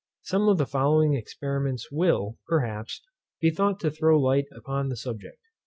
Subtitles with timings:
[0.23, 3.03] Some of the following experiments will, perhaps,
[3.39, 5.37] be thought to throw light upon the subject.